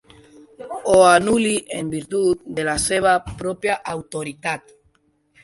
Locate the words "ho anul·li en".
0.93-1.91